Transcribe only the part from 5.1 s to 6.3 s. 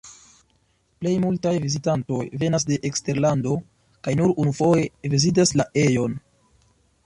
vizitas la ejon.